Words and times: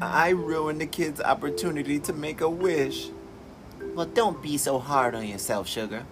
I 0.00 0.30
ruined 0.30 0.80
the 0.80 0.86
kid's 0.86 1.20
opportunity 1.20 1.98
to 2.00 2.12
make 2.12 2.40
a 2.40 2.48
wish. 2.48 3.08
Well, 3.94 4.06
don't 4.06 4.42
be 4.42 4.56
so 4.58 4.78
hard 4.78 5.14
on 5.14 5.26
yourself, 5.26 5.68
Sugar. 5.68 6.04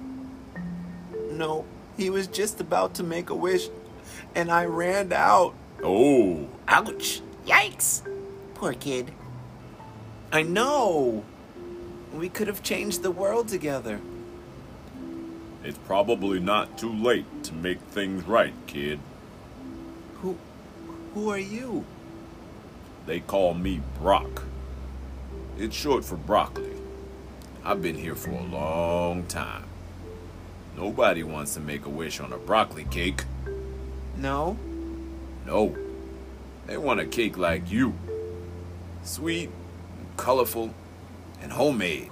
No, 1.31 1.65
he 1.97 2.11
was 2.11 2.27
just 2.27 2.61
about 2.61 2.95
to 2.95 3.03
make 3.03 3.31
a 3.31 3.35
wish, 3.35 3.69
and 4.35 4.51
I 4.51 4.67
ran 4.67 5.13
out. 5.13 5.55
Oh, 5.83 6.49
Ouch! 6.69 7.21
Yikes! 7.47 8.03
Poor 8.55 8.73
kid. 8.75 9.13
I 10.33 10.43
know. 10.43 11.25
We 12.15 12.29
could 12.29 12.47
have 12.47 12.63
changed 12.63 13.03
the 13.03 13.11
world 13.11 13.49
together. 13.49 14.01
it's 15.65 15.79
probably 15.79 16.41
not 16.41 16.77
too 16.79 16.93
late 16.93 17.27
to 17.45 17.53
make 17.53 17.81
things 17.81 18.25
right, 18.27 18.55
kid. 18.67 19.01
Who 20.21 20.37
who 21.15 21.31
are 21.31 21.39
you? 21.39 21.85
They 23.07 23.21
call 23.21 23.55
me 23.55 23.81
Brock. 23.99 24.43
It's 25.59 25.77
short 25.77 26.05
for 26.05 26.17
broccoli. 26.17 26.71
I've 27.65 27.83
been 27.83 27.97
here 27.97 28.15
for 28.15 28.31
a 28.31 28.43
long 28.43 29.25
time. 29.27 29.65
Nobody 30.77 31.23
wants 31.23 31.55
to 31.55 31.61
make 31.61 31.85
a 31.85 31.91
wish 31.91 32.21
on 32.21 32.33
a 32.33 32.39
broccoli 32.39 32.85
cake. 32.85 33.25
No? 34.17 34.57
No. 35.47 35.77
They 36.67 36.77
want 36.77 37.01
a 37.01 37.07
cake 37.07 37.37
like 37.37 37.71
you. 37.71 37.95
Sweet, 39.03 39.51
and 39.99 40.17
colorful, 40.17 40.73
and 41.43 41.53
homemade. 41.53 42.11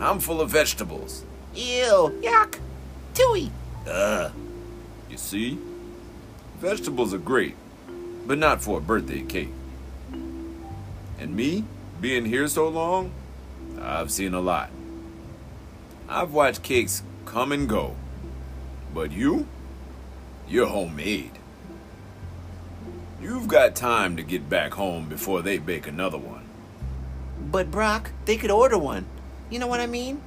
I'm 0.00 0.20
full 0.20 0.40
of 0.40 0.50
vegetables. 0.50 1.24
Ew! 1.54 2.20
Yuck! 2.22 2.58
Tooey! 3.14 3.50
Ugh. 3.86 4.32
You 5.10 5.16
see? 5.16 5.58
Vegetables 6.58 7.12
are 7.12 7.18
great, 7.18 7.54
but 8.26 8.38
not 8.38 8.62
for 8.62 8.78
a 8.78 8.80
birthday 8.80 9.22
cake. 9.22 9.52
And 11.18 11.34
me, 11.34 11.64
being 12.00 12.26
here 12.26 12.46
so 12.48 12.68
long, 12.68 13.12
I've 13.80 14.10
seen 14.10 14.34
a 14.34 14.40
lot. 14.40 14.70
I've 16.08 16.32
watched 16.32 16.62
cakes 16.62 17.02
come 17.24 17.52
and 17.52 17.68
go. 17.68 17.96
But 18.94 19.12
you? 19.12 19.46
You're 20.48 20.66
homemade. 20.66 21.32
You've 23.20 23.48
got 23.48 23.74
time 23.74 24.16
to 24.16 24.22
get 24.22 24.48
back 24.48 24.74
home 24.74 25.08
before 25.08 25.42
they 25.42 25.58
bake 25.58 25.86
another 25.86 26.18
one. 26.18 26.44
But 27.50 27.70
Brock, 27.70 28.12
they 28.24 28.36
could 28.36 28.50
order 28.50 28.78
one. 28.78 29.06
You 29.50 29.58
know 29.58 29.66
what 29.66 29.80
I 29.80 29.86
mean? 29.86 30.20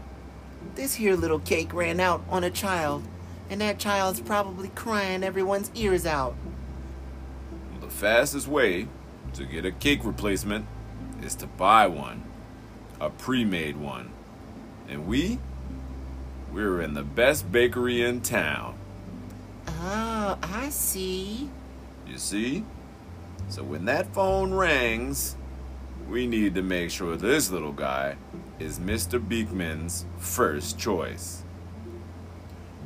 This 0.75 0.95
here 0.95 1.15
little 1.15 1.39
cake 1.39 1.73
ran 1.73 1.99
out 1.99 2.23
on 2.29 2.43
a 2.43 2.49
child, 2.49 3.03
and 3.49 3.61
that 3.61 3.79
child's 3.79 4.19
probably 4.19 4.69
crying 4.69 5.23
everyone's 5.23 5.71
ears 5.75 6.05
out. 6.05 6.35
The 7.79 7.89
fastest 7.89 8.47
way 8.47 8.87
to 9.33 9.45
get 9.45 9.65
a 9.65 9.71
cake 9.71 10.03
replacement 10.03 10.65
is 11.23 11.35
to 11.35 11.47
buy 11.47 11.87
one, 11.87 12.23
a 12.99 13.09
pre 13.09 13.45
made 13.45 13.77
one. 13.77 14.11
And 14.87 15.07
we, 15.07 15.39
we're 16.51 16.81
in 16.81 16.93
the 16.93 17.03
best 17.03 17.51
bakery 17.51 18.01
in 18.01 18.21
town. 18.21 18.75
Oh, 19.67 20.37
I 20.41 20.69
see. 20.69 21.49
You 22.07 22.17
see? 22.17 22.65
So 23.49 23.63
when 23.63 23.85
that 23.85 24.13
phone 24.13 24.51
rings, 24.51 25.35
we 26.09 26.27
need 26.27 26.55
to 26.55 26.61
make 26.61 26.89
sure 26.89 27.15
this 27.15 27.51
little 27.51 27.71
guy 27.71 28.15
is 28.57 28.79
Mr. 28.79 29.19
Beekman's 29.19 30.05
first 30.17 30.77
choice. 30.79 31.43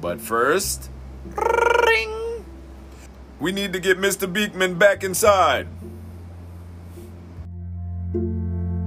But 0.02 0.20
first, 0.20 0.90
ring! 1.26 2.46
We 3.40 3.52
need 3.52 3.74
to 3.74 3.80
get 3.80 3.98
Mr. 3.98 4.32
Beekman 4.32 4.78
back 4.78 5.04
inside. 5.04 5.68
Música 8.14 8.83